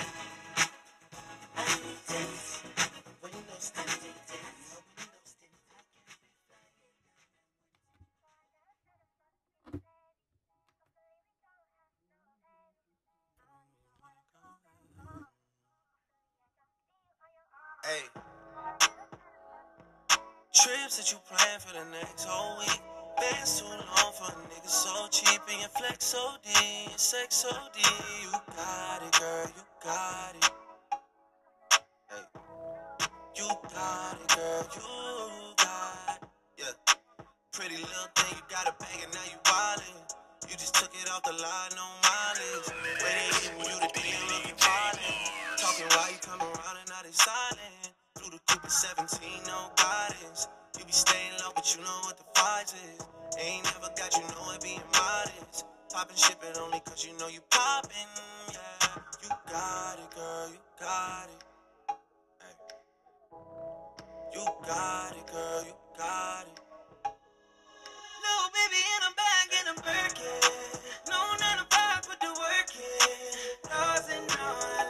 Trips 20.54 20.96
that 20.96 21.12
you 21.12 21.18
plan 21.28 21.60
for 21.60 21.74
the 21.74 21.84
next 21.92 22.24
whole 22.24 22.58
week. 22.58 22.85
Been 23.16 23.46
too 23.46 23.64
long 23.64 24.12
for 24.12 24.28
a 24.28 24.36
nigga 24.52 24.68
so 24.68 25.08
cheap 25.10 25.40
and 25.48 25.60
your 25.60 25.70
flex 25.70 26.14
OD, 26.14 26.44
your 26.88 26.98
sex 26.98 27.46
OD. 27.48 27.76
You 28.22 28.30
got 28.54 29.02
it, 29.02 29.18
girl, 29.18 29.46
you 29.56 29.62
got 29.82 30.36
it. 30.36 30.50
You 33.34 33.48
got 33.72 34.20
it, 34.20 34.28
girl, 34.36 34.68
you 34.74 35.54
got 35.56 36.20
it. 36.22 36.28
Yeah. 36.58 36.94
Pretty 37.52 37.76
little 37.76 38.10
thing, 38.16 38.36
you 38.36 38.44
got 38.50 38.68
a 38.68 38.74
bag 38.78 39.00
and 39.02 39.12
now 39.14 39.24
you 39.32 39.38
wildin'. 39.44 40.50
You 40.50 40.56
just 40.56 40.74
took 40.74 40.92
it 40.92 41.10
off 41.10 41.22
the 41.22 41.32
line, 41.32 41.72
no 41.72 41.88
mileage. 42.04 42.68
Waiting 43.00 43.32
for 43.32 43.64
you 43.64 43.80
to 43.80 43.88
be 43.96 44.12
at 44.12 44.28
the 44.28 44.54
party? 44.60 45.12
Talking 45.56 45.88
while 45.96 46.10
you 46.12 46.18
come 46.20 46.40
around 46.40 46.76
and 46.80 46.88
now 46.90 47.00
they 47.02 47.12
silent. 47.12 47.95
17, 48.68 49.06
no 49.46 49.70
guidance. 49.76 50.48
You 50.78 50.84
be 50.84 50.92
staying 50.92 51.32
low, 51.38 51.52
but 51.54 51.72
you 51.74 51.82
know 51.82 52.00
what 52.02 52.18
the 52.18 52.24
price 52.34 52.74
is. 52.74 53.06
Ain't 53.38 53.64
never 53.64 53.94
got 53.94 54.12
you 54.14 54.22
know 54.34 54.52
it 54.54 54.62
being 54.62 54.82
modest. 54.92 55.66
Popping 55.92 56.16
shit, 56.16 56.36
but 56.40 56.58
only 56.60 56.80
cause 56.80 57.06
you 57.06 57.16
know 57.18 57.28
you 57.28 57.40
poppin'. 57.50 58.10
Yeah, 58.52 58.98
you 59.22 59.28
got 59.52 59.98
it, 60.00 60.10
girl, 60.16 60.48
you 60.50 60.58
got 60.80 61.28
it. 61.30 61.44
Hey. 62.42 62.74
You 64.34 64.44
got 64.66 65.12
it, 65.16 65.26
girl, 65.30 65.62
you 65.64 65.74
got 65.96 66.46
it. 66.50 66.60
Little 68.18 68.50
baby 68.50 68.82
in 68.82 69.02
a 69.06 69.12
bag 69.14 69.48
and 69.58 69.68
I'm 69.70 69.80
working. 69.86 70.42
No 71.08 71.18
nine 71.38 71.58
to 71.62 71.66
five, 71.70 72.02
but 72.08 72.18
the 72.20 72.34
work 72.34 72.70
in. 72.74 73.70
Doesn't. 73.70 74.85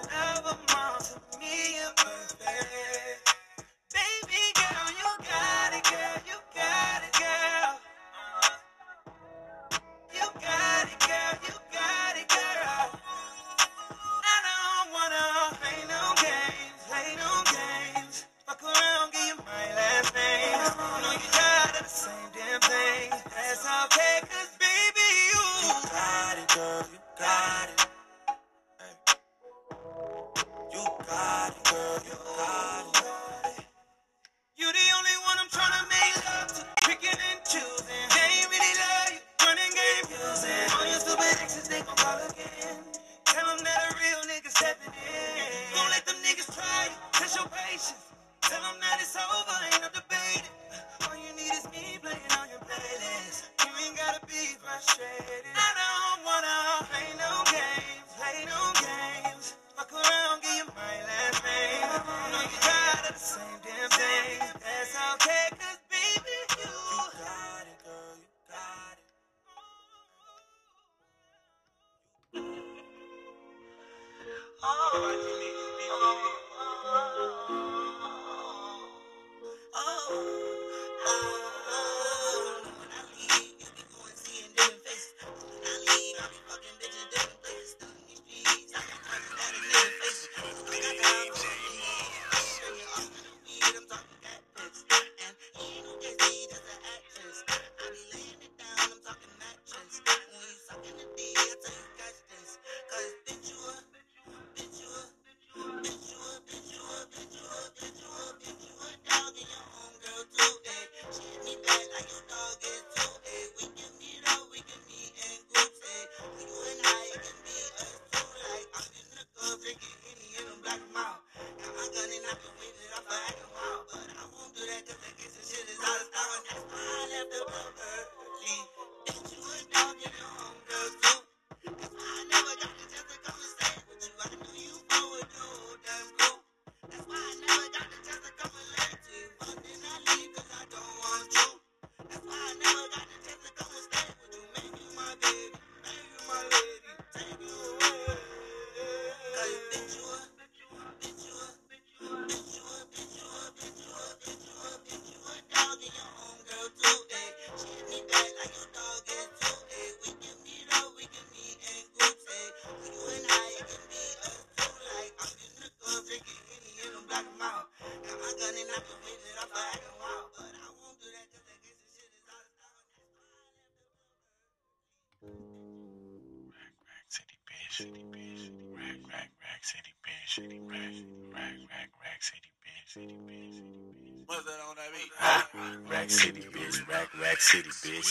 my 146.29 146.43
leg. 146.53 146.76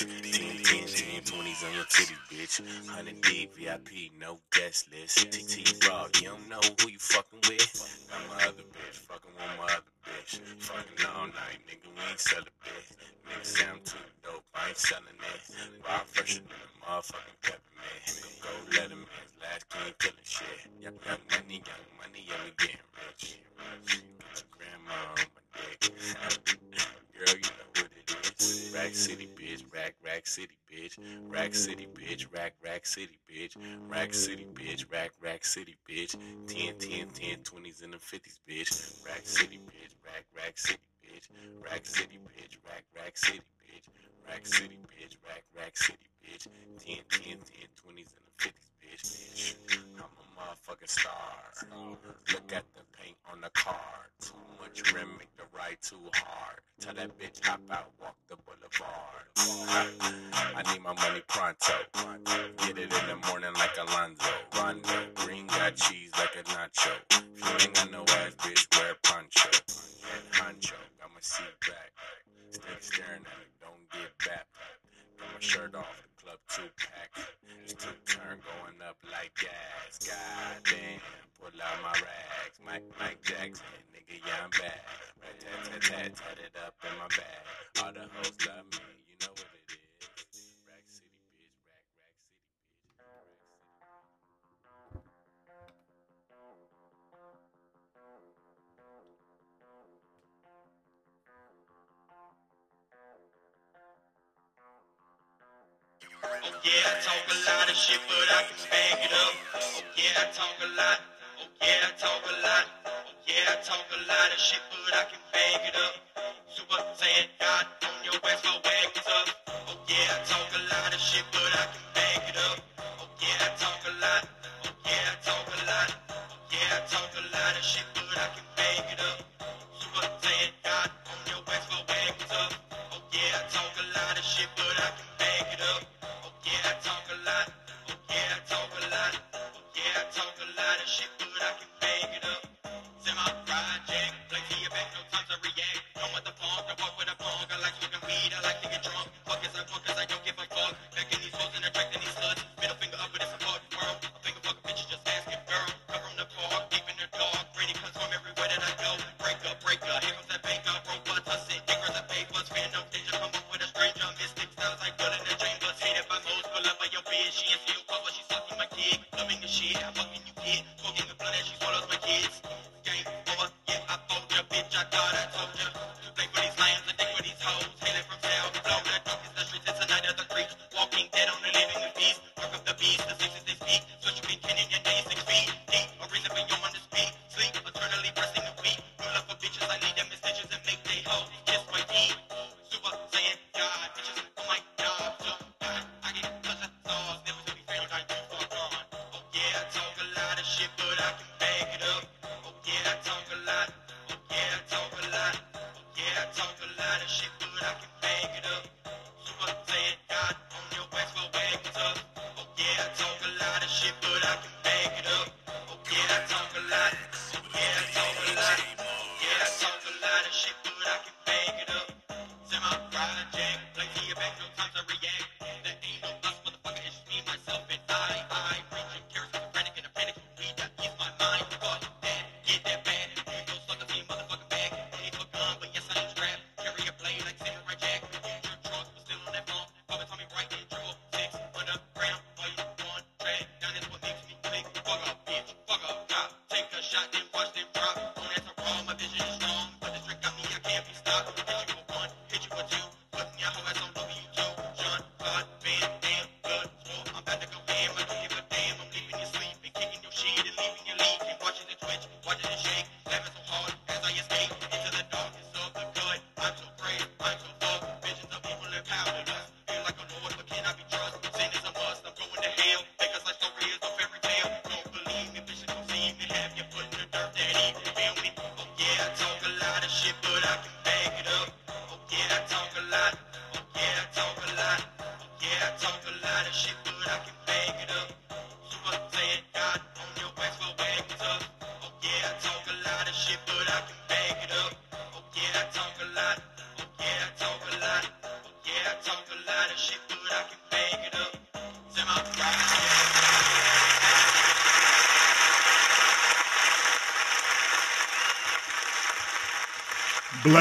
bitch. 0.04 0.64
10 0.66 1.16
and 1.16 1.26
20s 1.26 1.66
on 1.66 1.74
your 1.74 1.86
titty, 1.86 2.16
bitch. 2.32 2.60
100 2.88 3.22
deep, 3.22 3.56
VIP, 3.56 4.12
no 4.20 4.40
guest 4.52 4.90
list. 4.92 5.20
City, 32.96 33.20
bitch. 33.28 33.58
Rack 33.90 34.14
City, 34.14 34.48
bitch. 34.54 34.86
Mm. 34.86 34.92
Rack, 34.94 35.12
Rack 35.22 35.44
City, 35.44 35.76
bitch. 35.84 36.16
10, 36.48 36.80
10, 36.80 37.08
10, 37.10 37.38
mm. 37.40 37.44
20s 37.44 37.84
and 37.84 37.92
the 37.92 37.98
50s, 37.98 38.40
bitch. 38.48 39.06
Rack 39.06 39.26
City, 39.26 39.60
bitch. 39.68 39.92
Rack, 40.06 40.24
Rack 40.34 40.58
City, 40.58 40.80
bitch. 41.04 41.28
Rack 41.62 41.86
City, 41.86 42.20
bitch. 42.24 42.56
Rack, 42.64 42.86
Rack 42.96 43.18
City, 43.18 43.42
bitch. 43.60 43.88
Rack 44.26 44.48
City, 44.48 44.78
bitch. 44.88 45.18
Rack, 45.28 45.44
Rack 45.58 45.76
City, 45.76 46.08
bitch. 46.24 46.48
10, 46.80 46.96
10, 47.10 47.22
10, 47.22 47.36
20s 47.84 48.12
and 48.16 48.26
the 48.32 48.36
50s, 48.40 48.72
bitch. 48.80 49.56
I'm 49.98 50.04
a 50.06 50.26
motherfucking 50.40 50.90
star. 50.90 51.52
Look 52.32 52.54
at 52.54 52.64
the 52.76 52.84
paint 52.98 53.18
on 53.30 53.42
the 53.42 53.50
card 53.50 54.15
too 54.26 54.36
much 54.60 54.94
rim, 54.94 55.10
make 55.20 55.36
the 55.38 55.44
ride 55.56 55.78
too 55.82 56.00
hard. 56.14 56.60
Tell 56.80 56.94
that 56.96 57.18
bitch 57.20 57.46
hop 57.46 57.62
out, 57.70 57.92
walk 58.02 58.16
the 58.28 58.36
boulevard. 58.38 59.26
I 59.38 60.74
need 60.74 60.82
my 60.82 60.94
money 60.94 61.22
pronto. 61.28 61.74
Get 62.58 62.78
it 62.78 62.92
in 62.92 63.08
the 63.08 63.28
morning 63.28 63.54
like 63.54 63.78
Alonzo. 63.78 64.26
Rondo, 64.56 65.08
green 65.16 65.48
got 65.48 65.76
cheese 65.76 66.12
like 66.18 66.36
a 66.36 66.44
nacho. 66.50 66.92
If 67.12 67.40
you 67.40 67.68
ain't 67.68 67.74
got 67.76 67.92
no 67.92 68.02
ass, 68.02 68.36
bitch, 68.40 68.80
wear 68.80 68.96
poncho. 69.04 69.50
And 70.12 70.34
honcho, 70.34 70.74
got 71.00 71.12
my 71.14 71.22
seat 71.22 71.46
back. 71.68 71.92
Stay 72.52 72.78
staring 72.80 73.22
at 73.22 73.40
me. 73.40 73.45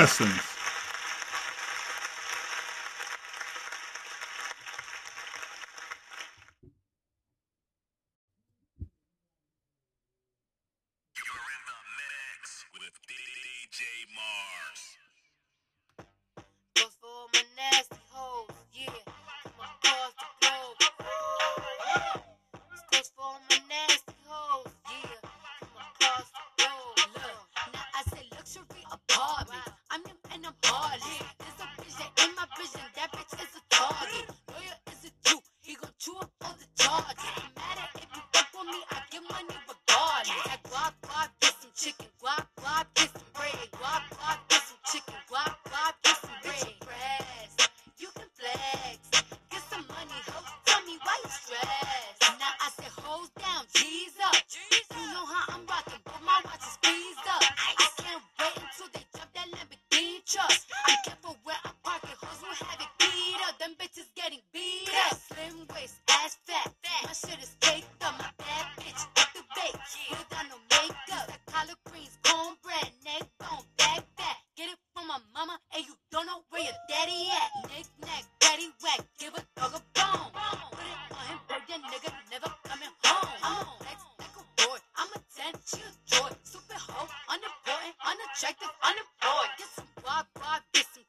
Blessings. 0.04 0.53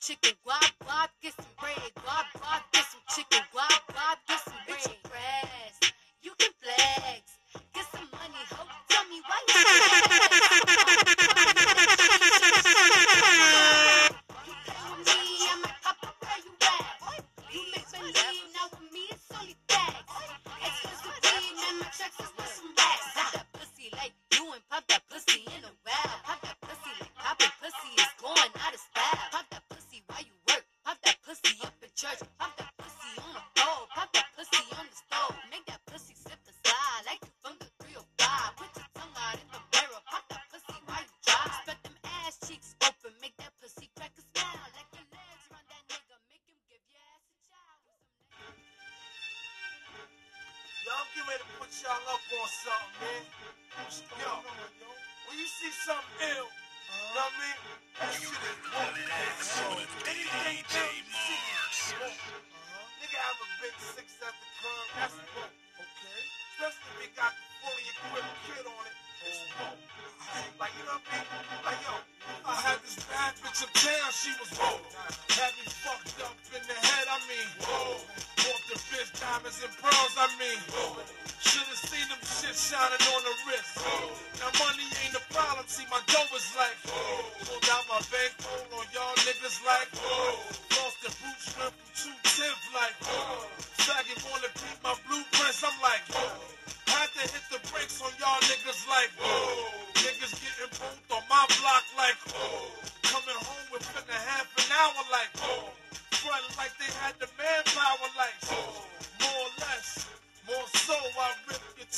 Chicken. 0.06 0.45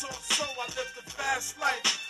Torso, 0.01 0.43
I 0.43 0.67
live 0.75 0.93
the 0.95 1.09
fast 1.09 1.59
life. 1.59 2.06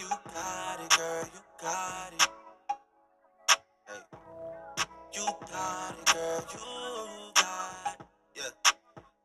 you 0.00 0.08
got 0.08 0.80
it, 0.80 0.90
girl, 0.96 1.24
you 1.24 1.40
got 1.60 2.12
it. 2.12 2.28
Hey. 3.86 4.02
You 5.14 5.26
got 5.50 5.94
it, 5.98 6.06
girl, 6.12 6.44
you 6.52 7.32
got 7.34 7.96
it. 8.00 8.06
Yeah. 8.36 8.72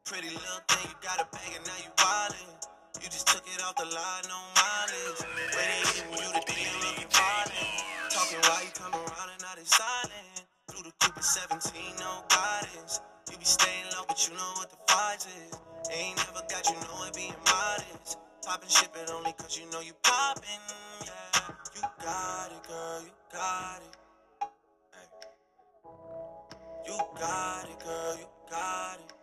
Pretty 0.06 0.30
little 0.30 0.64
thing, 0.68 0.90
you 0.90 0.98
got 1.02 1.20
a 1.22 1.28
bag 1.32 1.52
and 1.56 1.66
now 1.66 1.80
you 1.84 1.92
wildin'. 1.98 3.04
You 3.04 3.10
just 3.10 3.28
took 3.28 3.46
it 3.48 3.62
off 3.64 3.76
the 3.76 3.86
line, 3.86 4.24
no 4.28 4.40
mileage. 4.56 5.22
Waiting 5.56 5.86
for 5.88 6.24
you 6.24 6.30
the 6.34 6.44
DM 6.48 6.76
looking 6.84 7.12
violent. 7.12 8.12
Talking 8.12 8.42
while 8.50 8.64
you 8.64 8.72
come 8.74 8.94
around 8.94 9.30
and 9.32 9.42
now 9.42 9.56
they 9.56 9.64
silent. 9.64 10.46
Through 10.70 10.84
the 10.84 10.94
Cooper 11.00 11.22
17, 11.22 11.96
no 12.00 12.24
guidance. 12.30 13.02
You 13.32 13.38
be 13.38 13.46
staying 13.46 13.86
low, 13.96 14.04
but 14.08 14.20
you 14.28 14.36
know 14.36 14.52
what 14.58 14.70
the 14.70 14.78
fight 14.92 15.24
is. 15.26 15.54
Ain't 15.94 16.18
never 16.18 16.44
got 16.50 16.68
you 16.68 16.76
know 16.76 17.06
it 17.08 17.16
being 17.16 17.36
modest. 17.46 18.18
Poppin', 18.48 18.70
shippin' 18.70 19.10
only 19.14 19.34
cause 19.34 19.60
you 19.60 19.70
know 19.72 19.82
you 19.82 19.92
poppin'. 20.04 20.46
Yeah, 21.04 21.42
you 21.76 21.82
got 22.02 22.50
it, 22.50 22.66
girl, 22.66 23.02
you 23.04 23.12
got 23.34 23.82
it. 23.84 23.98
Hey. 24.94 25.08
You 26.88 26.98
got 27.20 27.66
it, 27.70 27.80
girl, 27.84 28.16
you 28.18 28.28
got 28.50 29.00
it. 29.04 29.14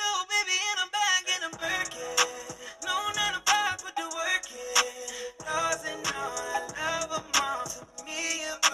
Little 0.00 0.26
baby 0.26 0.58
in 0.66 0.78
a 0.82 0.90
back, 0.90 1.24
and 1.30 1.44
a 1.46 1.58
Birkin. 1.58 2.26
No 2.82 2.94
not 3.14 3.38
a 3.38 3.42
five, 3.48 3.78
put 3.78 3.94
the 3.94 4.02
work 4.18 4.50
in. 4.50 5.46
Doesn't 5.46 6.02
know 6.10 6.30
I 6.74 7.06
love 7.06 7.22
a 7.22 7.38
mom 7.38 7.66
to 7.68 8.04
me. 8.04 8.69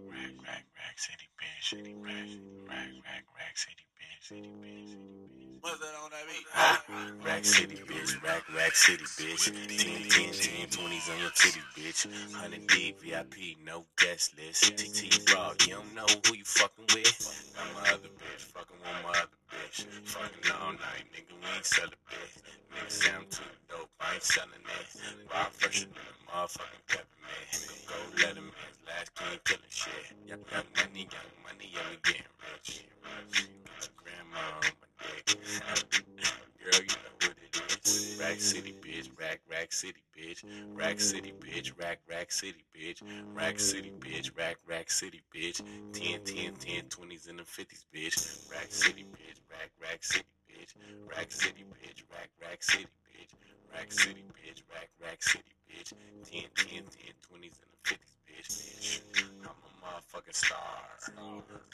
city 0.99 1.31
bitch, 1.39 1.63
city 1.63 1.95
bitch, 2.03 2.35
rack, 2.67 2.91
rack, 3.07 3.23
rack, 3.39 3.55
city 3.55 3.87
bitch, 3.95 4.19
city 4.19 4.51
bitch, 4.59 4.83
city 4.91 5.15
bitch. 5.23 5.63
What's 5.63 5.79
that 5.79 5.95
on 5.95 6.11
that 6.11 6.27
beat? 6.27 7.23
Rack 7.23 7.45
city 7.45 7.79
bitch, 7.87 8.19
rack, 8.21 8.43
rack 8.51 8.75
city 8.75 9.07
bitch. 9.15 9.47
10, 9.79 10.03
10, 10.11 10.67
10, 10.67 10.67
20s 10.67 11.07
on 11.07 11.19
your 11.23 11.31
titty 11.31 11.63
bitch. 11.71 12.03
100 12.35 12.67
D, 12.67 12.95
VIP, 12.99 13.63
no 13.63 13.85
guest 13.95 14.35
list. 14.35 14.75
T-Raw, 14.75 15.55
you 15.63 15.79
don't 15.79 15.95
know 15.95 16.09
who 16.27 16.35
you 16.35 16.43
fucking 16.43 16.83
with. 16.91 17.15
I'm 17.55 17.71
my 17.79 17.95
other 17.95 18.11
bitch, 18.19 18.43
fucking 18.51 18.75
with 18.83 18.99
my 18.99 19.15
other 19.23 19.39
bitch. 19.47 19.87
Fucking 20.03 20.51
all 20.51 20.73
night, 20.75 21.07
nigga, 21.15 21.31
we 21.31 21.47
ain't 21.47 21.63
selling 21.63 21.95
bitch. 22.11 22.43
Nigga, 22.75 22.91
say 22.91 23.11
I'm 23.15 23.23
too 23.31 23.47
dope, 23.71 23.87
I 24.03 24.15
ain't 24.15 24.23
selling 24.23 24.67
it. 24.67 24.87
Rock 25.31 25.51
fresher 25.55 25.87
than 25.95 26.03
a 26.11 26.15
motherfucking 26.27 26.83
peppermint. 26.91 27.47
Go 27.87 27.95
let 28.19 28.35
him 28.35 28.51
in, 28.51 28.71
last 28.83 29.15
king 29.15 29.39
killing 29.47 29.71
shit. 29.71 29.93
Yep, 30.27 30.39
yep, 30.51 30.65
yep 30.75 30.88
young 30.95 31.31
money, 31.43 31.69
yeah, 31.73 31.79
we 31.89 31.97
getting 32.03 32.23
rich. 32.53 32.85
Grandma 33.95 34.39
on 34.57 34.73
my 34.81 34.87
dick. 35.25 35.37
Girl, 36.59 36.81
you 36.81 36.87
know 36.87 37.15
what 37.21 37.35
it 37.37 37.85
is. 37.85 38.17
Rack 38.19 38.39
City, 38.39 38.75
bitch. 38.81 39.09
Rack, 39.19 39.41
Rack 39.49 39.71
City, 39.71 40.01
bitch. 40.17 40.43
Rack 40.73 40.99
City, 40.99 41.33
bitch. 41.39 41.71
Rack, 41.79 41.99
Rack 42.09 42.31
City, 42.31 42.63
bitch. 42.75 43.01
Rack 43.33 43.59
City, 43.59 43.91
bitch. 43.99 44.31
Rack, 44.37 44.57
Rack 44.67 44.89
City, 44.89 45.21
bitch. 45.35 45.61
10, 45.93 46.23
10, 46.23 46.55
10, 46.55 46.83
20s 46.89 47.29
and 47.29 47.39
the 47.39 47.43
50s, 47.43 47.85
bitch. 47.93 48.51
Rack 48.51 48.67
City, 48.69 49.05
bitch. 49.13 49.39
Rack, 49.49 49.71
Rack 49.81 50.03
City, 50.03 50.25
bitch. 50.49 50.73
Rack 51.07 51.31
City, 51.31 51.65
bitch. 51.65 52.03
Rack, 52.11 52.29
Rack 52.41 52.63
City, 52.63 52.87
bitch. 53.07 53.33
Rack 53.73 53.91
City, 53.91 54.23
bitch. 54.33 54.61
Rack, 54.73 54.89
Rack 55.01 55.23
City, 55.23 55.53
bitch. 55.69 55.93
10, 56.29 56.43
10, 56.55 56.67
10, 56.67 56.83
20s 56.83 57.61
and 57.61 57.71
the 57.71 57.79
50s, 57.85 58.18
bitch. 58.29 59.01
I'm 59.43 59.49
a 59.49 59.85
motherfucking 59.85 60.35
star. 60.35 60.59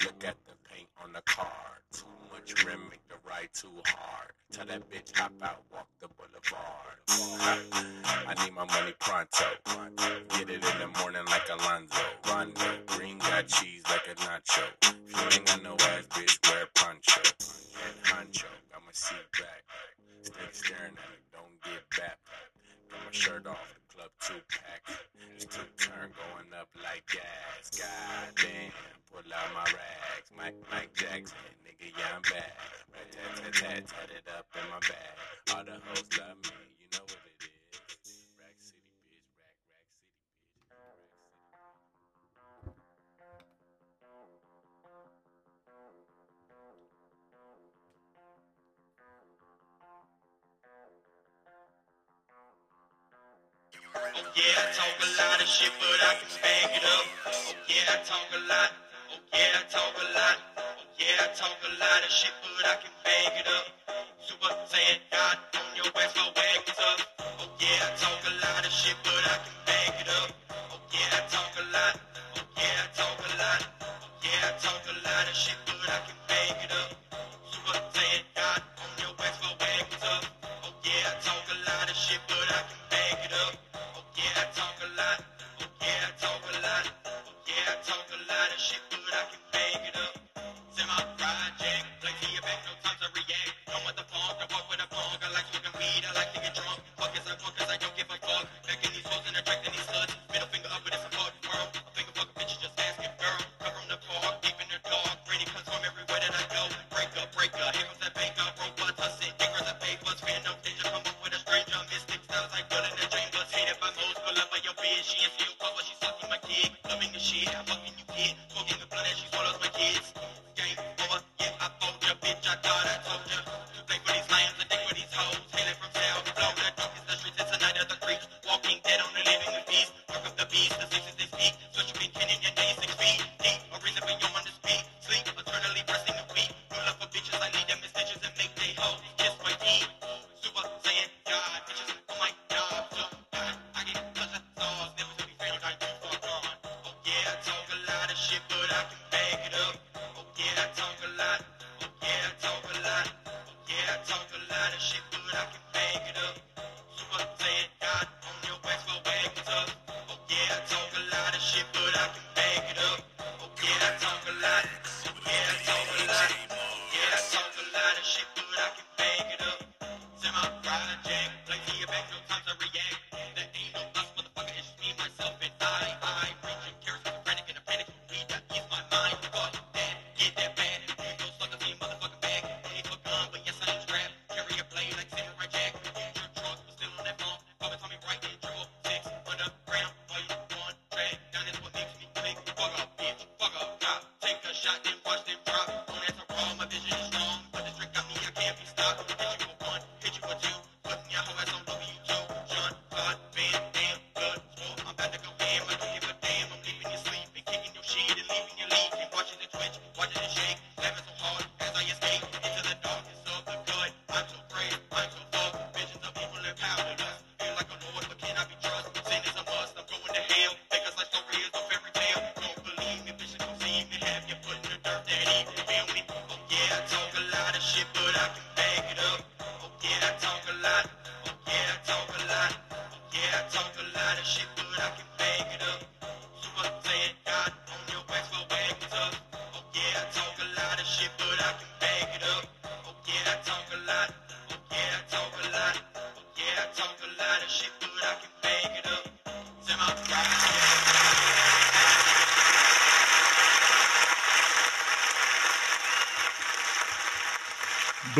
Look 0.03 0.23
at 0.23 0.35
the 0.45 0.53
paint 0.69 0.87
on 1.03 1.13
the 1.13 1.21
car. 1.21 1.81
Too 1.91 2.05
much 2.31 2.65
rim, 2.65 2.79
make 2.89 3.07
the 3.07 3.15
ride 3.27 3.49
too 3.53 3.71
hard. 3.85 4.31
Tell 4.51 4.65
that 4.65 4.89
bitch 4.89 5.15
hop 5.17 5.33
out, 5.41 5.63
walk 5.71 5.87
the 5.99 6.07
boulevard. 6.07 6.97
I 8.27 8.33
need 8.43 8.53
my 8.53 8.65
money 8.65 8.93
pronto. 8.99 9.45
Get 10.29 10.49
it 10.49 10.63
in 10.63 10.79
the 10.79 10.99
morning 10.99 11.25
like 11.27 11.47
Alonzo. 11.51 12.01
Rondo, 12.27 12.77
green 12.87 13.17
got 13.19 13.47
cheese 13.47 13.83
like 13.89 14.07
a 14.11 14.15
nacho. 14.21 14.63
If 14.83 15.11
you 15.11 15.39
ain't 15.39 15.45
got 15.45 15.63
no 15.63 15.73
ass, 15.73 16.07
bitch, 16.07 16.49
wear 16.49 16.65
poncho. 16.75 17.21
And 17.85 18.05
honcho, 18.05 18.45
got 18.71 18.81
my 18.85 18.91
seat 18.93 19.17
back. 19.39 19.63
Stay 20.23 20.33
staring 20.51 20.93
at 20.93 21.13
it, 21.13 21.25
don't 21.31 21.61
get 21.63 21.83
back. 21.97 22.17
Got 22.91 22.99
my 23.05 23.11
shirt 23.11 23.45
off, 23.47 23.79
club 23.95 24.11
two 24.19 24.41
pack. 24.51 24.83
It's 25.35 25.45
two 25.45 25.63
turn 25.79 26.11
going 26.11 26.51
up 26.59 26.67
like 26.83 27.03
gas. 27.07 27.71
God 27.79 28.35
damn, 28.35 28.71
pull 29.07 29.23
out 29.31 29.49
my 29.55 29.63
rags. 29.71 30.29
Mike, 30.35 30.55
Mike 30.71 30.93
Jackson, 30.93 31.37
nigga, 31.63 31.87
yeah, 31.97 32.15
I'm 32.15 32.21
back. 32.23 32.57
Rat 32.91 33.07
tat 33.11 33.35
tat 33.35 33.53
tat, 33.53 33.87
tat 33.87 34.09
it 34.11 34.27
up 34.37 34.47
in 34.51 34.69
my 34.69 34.79
bag. 34.83 35.55
All 35.55 35.63
the 35.63 35.79
hoes 35.87 36.09
love 36.19 36.35
me, 36.43 36.51
you 36.79 36.87
know 36.91 37.03
what 37.07 37.23
it 37.23 37.45
is. 37.45 37.54
Yeah, 54.35 54.61
I 54.61 54.65
talk 54.75 54.95
a 54.99 55.09
lot 55.17 55.41
of 55.41 55.47
shit, 55.47 55.71
but 55.79 55.99
I 56.03 56.13
can 56.19 56.31
bag 56.43 56.69
it 56.75 56.83
up. 56.85 57.05
Oh 57.27 57.55
yeah, 57.67 57.93
I 57.93 57.97
talk 58.03 58.27
a 58.35 58.39
lot. 58.47 58.71
Oh 59.11 59.19
yeah, 59.33 59.59
I 59.59 59.63
talk 59.71 59.95
a 59.95 60.05
lot. 60.11 60.37
Oh 60.57 60.83
yeah, 60.99 61.23
I 61.23 61.27
talk 61.35 61.57
a 61.63 61.71
lot 61.79 62.01
of 62.03 62.11
shit, 62.11 62.33
but 62.43 62.65
I 62.67 62.75
can 62.83 62.91
bag 63.03 63.33
it 63.39 63.47
up. 63.47 63.65
Super 64.27 64.53
Saiyan 64.71 64.99
God 65.11 65.37
on 65.55 65.75
your 65.75 65.87
ass, 65.95 66.13
my 66.15 66.27
is 66.67 66.79
up. 66.79 66.99
Oh 67.19 67.47
yeah, 67.59 67.87
I 67.87 67.89
talk 67.95 68.21
a 68.27 68.33
lot 68.43 68.65
of 68.65 68.71
shit, 68.71 68.97
but 69.03 69.23
I 69.23 69.35
can 69.43 69.55
it 70.01 70.09
up. 70.09 70.29
Oh 70.51 70.79
yeah, 70.91 71.17
I 71.17 71.21
talk 71.31 71.53
a 71.55 71.63
lot. 71.71 71.93
Yeah, 72.57 72.83
I 72.83 72.87
talk 72.91 73.19
a 73.19 73.31
lot. 73.39 73.61
Yeah, 74.23 74.51
I 74.51 74.51
talk 74.59 74.83
a 74.83 74.95
lot 75.07 75.25
of 75.31 75.35
shit, 75.35 75.74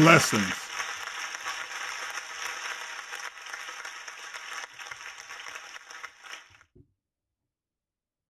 Blessings. 0.06 0.64